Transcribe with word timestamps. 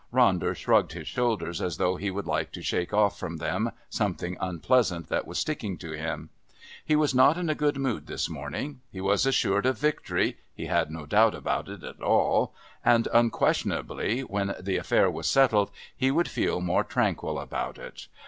Ronder 0.11 0.55
shrugged 0.55 0.93
his 0.93 1.07
shoulders 1.07 1.61
as 1.61 1.77
though 1.77 1.95
he 1.95 2.09
would 2.09 2.25
like 2.25 2.51
to 2.53 2.63
shake 2.63 2.91
off 2.91 3.19
from 3.19 3.37
them 3.37 3.69
something 3.87 4.35
unpleasant 4.41 5.09
that 5.09 5.27
was 5.27 5.37
sticking 5.37 5.77
to 5.77 5.95
them. 5.95 6.31
He 6.83 6.95
was 6.95 7.13
not 7.13 7.37
in 7.37 7.51
a 7.51 7.53
good 7.53 7.77
mood 7.77 8.07
this 8.07 8.27
morning. 8.27 8.81
He 8.91 8.99
was 8.99 9.27
assured 9.27 9.67
of 9.67 9.77
victory 9.77 10.37
he 10.55 10.65
had 10.65 10.89
no 10.89 11.05
doubt 11.05 11.35
about 11.35 11.69
it 11.69 11.83
at 11.83 12.01
all 12.01 12.51
and 12.83 13.07
unquestionably 13.13 14.21
when 14.21 14.55
the 14.59 14.77
affair 14.77 15.07
was 15.11 15.27
settled 15.27 15.69
he 15.95 16.09
would 16.09 16.27
feel 16.27 16.61
more 16.61 16.83
tranquil 16.83 17.37
about 17.37 17.77
it. 17.77 18.07